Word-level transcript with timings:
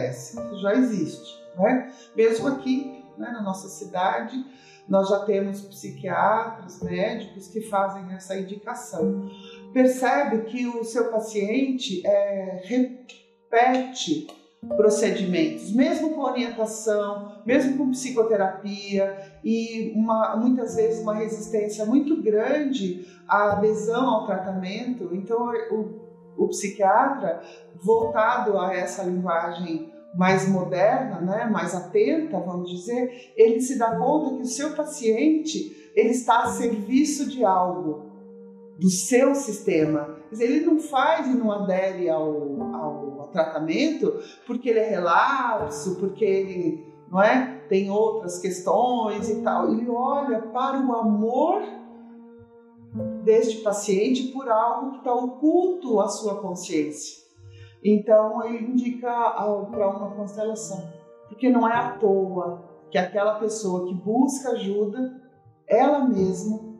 acontece, 0.00 0.36
já 0.60 0.74
existe. 0.74 1.40
Né? 1.56 1.92
Mesmo 2.16 2.48
aqui, 2.48 3.04
né, 3.18 3.30
na 3.30 3.42
nossa 3.42 3.68
cidade, 3.68 4.44
nós 4.88 5.08
já 5.08 5.20
temos 5.20 5.60
psiquiatras, 5.60 6.82
médicos 6.82 7.48
que 7.48 7.60
fazem 7.60 8.12
essa 8.12 8.36
indicação. 8.36 9.30
Percebe 9.72 10.42
que 10.44 10.66
o 10.66 10.82
seu 10.82 11.10
paciente 11.10 12.04
é, 12.04 12.62
repete 12.64 14.26
procedimentos, 14.76 15.72
mesmo 15.72 16.10
com 16.10 16.20
orientação, 16.20 17.40
mesmo 17.46 17.78
com 17.78 17.90
psicoterapia 17.92 19.16
e 19.42 19.90
uma, 19.94 20.36
muitas 20.36 20.74
vezes 20.74 21.00
uma 21.00 21.14
resistência 21.14 21.86
muito 21.86 22.20
grande 22.20 23.06
à 23.26 23.52
adesão 23.52 24.08
ao 24.08 24.26
tratamento. 24.26 25.08
Então, 25.12 25.50
o, 25.70 25.99
o 26.44 26.48
psiquiatra, 26.48 27.40
voltado 27.82 28.58
a 28.58 28.74
essa 28.74 29.02
linguagem 29.02 29.92
mais 30.14 30.48
moderna, 30.48 31.20
né, 31.20 31.44
mais 31.44 31.74
atenta, 31.74 32.40
vamos 32.40 32.70
dizer, 32.70 33.32
ele 33.36 33.60
se 33.60 33.78
dá 33.78 33.96
conta 33.96 34.36
que 34.36 34.42
o 34.42 34.46
seu 34.46 34.74
paciente 34.74 35.92
ele 35.94 36.10
está 36.10 36.42
a 36.42 36.46
serviço 36.48 37.28
de 37.28 37.44
algo, 37.44 38.06
do 38.78 38.88
seu 38.88 39.34
sistema. 39.34 40.16
Ele 40.32 40.64
não 40.64 40.78
faz 40.78 41.26
e 41.26 41.34
não 41.34 41.50
adere 41.52 42.08
ao, 42.08 42.28
ao, 42.74 43.20
ao 43.20 43.28
tratamento 43.28 44.18
porque 44.46 44.70
ele 44.70 44.78
é 44.78 44.88
relapso, 44.88 45.96
porque 45.96 46.24
ele 46.24 46.86
não 47.10 47.22
é? 47.22 47.60
tem 47.68 47.90
outras 47.90 48.38
questões 48.38 49.28
e 49.28 49.42
tal. 49.42 49.72
Ele 49.72 49.88
olha 49.88 50.42
para 50.42 50.80
o 50.80 50.94
amor 50.94 51.62
deste 53.22 53.62
paciente 53.62 54.28
por 54.32 54.48
algo 54.48 54.92
que 54.92 54.98
está 54.98 55.14
oculto 55.14 56.00
à 56.00 56.08
sua 56.08 56.40
consciência. 56.40 57.20
Então 57.84 58.44
ele 58.44 58.66
indica 58.66 59.10
para 59.70 59.88
uma 59.88 60.14
constelação, 60.14 60.92
porque 61.28 61.48
não 61.48 61.66
é 61.68 61.74
à 61.74 61.92
toa 61.92 62.68
que 62.90 62.98
aquela 62.98 63.38
pessoa 63.38 63.86
que 63.86 63.94
busca 63.94 64.50
ajuda, 64.50 65.20
ela 65.66 66.06
mesma 66.06 66.70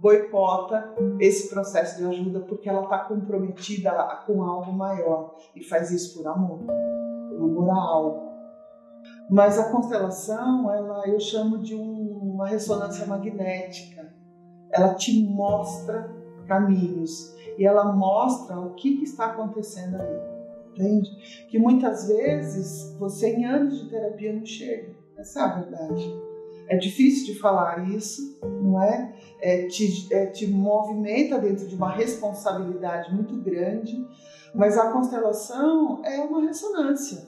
boicota 0.00 0.92
esse 1.20 1.48
processo 1.48 1.98
de 1.98 2.08
ajuda 2.08 2.40
porque 2.40 2.68
ela 2.68 2.82
está 2.82 2.98
comprometida 2.98 3.92
com 4.26 4.42
algo 4.42 4.72
maior 4.72 5.36
e 5.54 5.62
faz 5.62 5.92
isso 5.92 6.18
por 6.18 6.28
amor, 6.28 6.58
por 6.58 7.44
amor 7.44 7.70
a 7.70 7.80
algo. 7.80 8.32
Mas 9.30 9.58
a 9.58 9.70
constelação, 9.70 10.72
ela 10.72 11.06
eu 11.08 11.20
chamo 11.20 11.58
de 11.58 11.74
um, 11.74 12.32
uma 12.34 12.48
ressonância 12.48 13.06
magnética. 13.06 14.12
Ela 14.72 14.94
te 14.94 15.22
mostra 15.22 16.10
caminhos 16.46 17.34
e 17.58 17.66
ela 17.66 17.92
mostra 17.92 18.58
o 18.58 18.74
que, 18.74 18.96
que 18.96 19.04
está 19.04 19.26
acontecendo 19.26 19.96
ali, 19.96 20.20
entende? 20.70 21.10
Que 21.48 21.58
muitas 21.58 22.08
vezes 22.08 22.94
você 22.98 23.34
em 23.34 23.44
anos 23.44 23.78
de 23.80 23.90
terapia 23.90 24.32
não 24.32 24.44
chega. 24.44 24.96
Essa 25.16 25.40
é 25.40 25.42
a 25.42 25.54
verdade. 25.60 26.22
É 26.68 26.76
difícil 26.76 27.34
de 27.34 27.38
falar 27.38 27.88
isso, 27.90 28.38
não 28.42 28.82
é? 28.82 29.12
é, 29.42 29.66
te, 29.66 30.06
é 30.12 30.26
te 30.26 30.46
movimenta 30.46 31.38
dentro 31.38 31.66
de 31.66 31.74
uma 31.74 31.90
responsabilidade 31.90 33.12
muito 33.12 33.34
grande, 33.42 34.06
mas 34.54 34.78
a 34.78 34.92
constelação 34.92 36.00
é 36.04 36.20
uma 36.20 36.42
ressonância. 36.42 37.26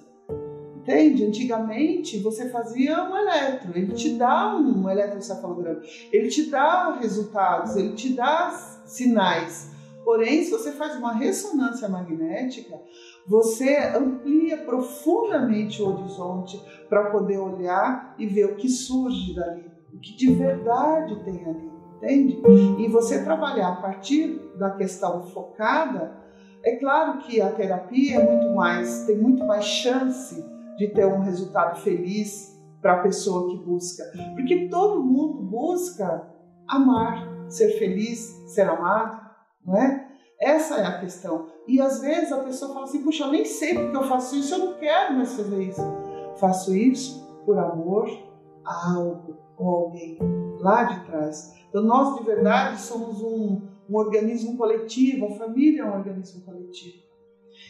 Entende? 0.84 1.24
Antigamente 1.24 2.18
você 2.18 2.50
fazia 2.50 3.02
um 3.04 3.16
eletro, 3.16 3.72
ele 3.74 3.94
te 3.94 4.10
dá 4.16 4.54
um 4.54 4.88
eletrocefalograma, 4.90 5.80
ele 6.12 6.28
te 6.28 6.50
dá 6.50 6.98
resultados, 7.00 7.74
ele 7.74 7.94
te 7.94 8.12
dá 8.12 8.50
sinais. 8.84 9.72
Porém, 10.04 10.44
se 10.44 10.50
você 10.50 10.72
faz 10.72 10.96
uma 10.96 11.14
ressonância 11.14 11.88
magnética, 11.88 12.78
você 13.26 13.78
amplia 13.96 14.58
profundamente 14.58 15.80
o 15.80 15.88
horizonte 15.88 16.62
para 16.90 17.10
poder 17.10 17.38
olhar 17.38 18.14
e 18.18 18.26
ver 18.26 18.44
o 18.44 18.56
que 18.56 18.68
surge 18.68 19.34
dali, 19.34 19.64
o 19.90 19.98
que 19.98 20.14
de 20.14 20.34
verdade 20.34 21.18
tem 21.24 21.46
ali, 21.46 21.72
entende? 21.96 22.42
E 22.78 22.88
você 22.88 23.24
trabalhar 23.24 23.68
a 23.68 23.76
partir 23.76 24.38
da 24.58 24.68
questão 24.72 25.22
focada, 25.28 26.12
é 26.62 26.76
claro 26.76 27.20
que 27.20 27.40
a 27.40 27.50
terapia 27.50 28.20
é 28.20 28.30
muito 28.30 28.54
mais, 28.54 29.06
tem 29.06 29.16
muito 29.16 29.42
mais 29.46 29.64
chance 29.64 30.52
de 30.76 30.88
ter 30.88 31.06
um 31.06 31.20
resultado 31.20 31.80
feliz 31.80 32.54
para 32.80 32.94
a 32.94 33.02
pessoa 33.02 33.50
que 33.50 33.64
busca, 33.64 34.04
porque 34.34 34.68
todo 34.68 35.02
mundo 35.02 35.42
busca 35.42 36.28
amar, 36.68 37.26
ser 37.48 37.78
feliz, 37.78 38.20
ser 38.46 38.68
amado, 38.68 39.20
não 39.64 39.76
é? 39.76 40.08
Essa 40.40 40.76
é 40.76 40.86
a 40.86 41.00
questão. 41.00 41.46
E 41.66 41.80
às 41.80 42.00
vezes 42.00 42.30
a 42.32 42.42
pessoa 42.42 42.74
fala 42.74 42.84
assim: 42.84 43.02
puxa, 43.02 43.24
eu 43.24 43.32
nem 43.32 43.44
sei 43.44 43.74
porque 43.74 43.96
eu 43.96 44.02
faço 44.02 44.36
isso, 44.36 44.54
eu 44.54 44.58
não 44.58 44.74
quero 44.74 45.14
mais 45.14 45.34
fazer 45.34 45.62
isso. 45.62 45.80
Faço 46.36 46.74
isso 46.74 47.24
por 47.46 47.58
amor 47.58 48.08
a 48.64 48.94
algo 48.94 49.38
ou 49.56 49.70
alguém 49.70 50.18
lá 50.60 50.84
de 50.84 51.06
trás. 51.06 51.54
Então 51.68 51.82
nós 51.82 52.18
de 52.18 52.24
verdade 52.24 52.80
somos 52.80 53.22
um, 53.22 53.62
um 53.88 53.96
organismo 53.96 54.56
coletivo, 54.56 55.26
a 55.26 55.30
família 55.30 55.82
é 55.82 55.84
um 55.84 55.94
organismo 55.94 56.42
coletivo. 56.42 57.03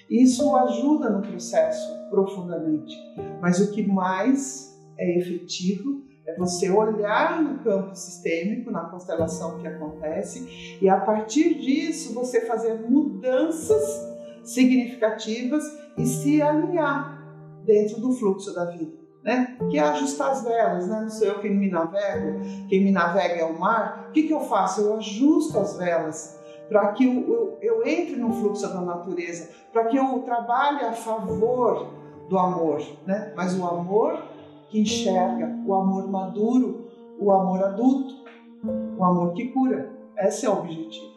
Isso 0.08 0.54
ajuda 0.56 1.10
no 1.10 1.22
processo 1.22 2.08
profundamente. 2.10 2.96
Mas 3.40 3.60
o 3.60 3.72
que 3.72 3.82
mais 3.82 4.78
é 4.98 5.18
efetivo 5.18 6.02
é 6.26 6.36
você 6.36 6.70
olhar 6.70 7.42
no 7.42 7.58
campo 7.58 7.94
sistêmico, 7.94 8.70
na 8.70 8.84
constelação 8.84 9.58
que 9.58 9.66
acontece, 9.66 10.78
e 10.80 10.88
a 10.88 10.98
partir 10.98 11.54
disso 11.54 12.14
você 12.14 12.40
fazer 12.46 12.88
mudanças 12.88 14.14
significativas 14.42 15.64
e 15.98 16.06
se 16.06 16.40
alinhar 16.40 17.22
dentro 17.64 18.00
do 18.00 18.12
fluxo 18.12 18.54
da 18.54 18.66
vida. 18.66 19.04
Né? 19.22 19.56
Que 19.70 19.78
é 19.78 19.80
ajustar 19.80 20.32
as 20.32 20.44
velas, 20.44 20.86
né? 20.86 21.00
não 21.00 21.08
sou 21.08 21.26
eu 21.26 21.40
quem 21.40 21.56
me 21.56 21.70
navega, 21.70 22.40
quem 22.68 22.84
me 22.84 22.90
navega 22.90 23.40
é 23.40 23.44
o 23.44 23.58
mar. 23.58 24.08
O 24.08 24.12
que, 24.12 24.24
que 24.24 24.34
eu 24.34 24.40
faço? 24.40 24.82
Eu 24.82 24.96
ajusto 24.96 25.58
as 25.58 25.78
velas 25.78 26.38
para 26.68 26.92
que 26.92 27.04
eu, 27.04 27.28
eu, 27.28 27.58
eu 27.60 27.86
entre 27.86 28.16
no 28.16 28.32
fluxo 28.32 28.68
da 28.68 28.80
natureza, 28.80 29.50
para 29.72 29.86
que 29.86 29.96
eu 29.96 30.20
trabalhe 30.20 30.84
a 30.84 30.92
favor 30.92 31.88
do 32.28 32.38
amor, 32.38 32.82
né? 33.06 33.32
mas 33.36 33.58
o 33.58 33.66
amor 33.66 34.18
que 34.68 34.80
enxerga, 34.80 35.56
o 35.66 35.74
amor 35.74 36.08
maduro, 36.08 36.88
o 37.18 37.30
amor 37.30 37.62
adulto, 37.62 38.14
o 38.96 39.04
amor 39.04 39.32
que 39.34 39.48
cura. 39.48 39.92
Esse 40.16 40.46
é 40.46 40.50
o 40.50 40.58
objetivo. 40.58 41.13